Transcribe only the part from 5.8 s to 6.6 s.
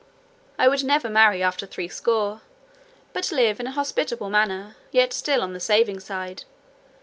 side.